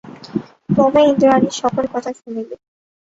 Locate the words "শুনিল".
2.13-2.49